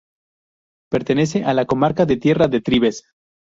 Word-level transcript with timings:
Pertenece 0.89 1.43
a 1.43 1.53
la 1.53 1.65
comarca 1.67 2.07
de 2.07 2.17
Tierra 2.17 2.47
de 2.47 2.59
Trives. 2.61 3.03